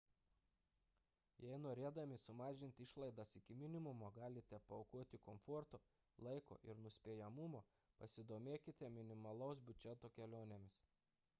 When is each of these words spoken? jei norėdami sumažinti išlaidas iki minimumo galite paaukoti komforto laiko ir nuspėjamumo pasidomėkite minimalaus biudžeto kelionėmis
jei 1.47 1.57
norėdami 1.63 2.15
sumažinti 2.21 2.85
išlaidas 2.87 3.33
iki 3.39 3.57
minimumo 3.63 4.09
galite 4.15 4.59
paaukoti 4.71 5.19
komforto 5.27 5.79
laiko 6.29 6.57
ir 6.71 6.81
nuspėjamumo 6.87 7.61
pasidomėkite 7.99 8.89
minimalaus 8.95 9.61
biudžeto 9.69 10.11
kelionėmis 10.17 10.81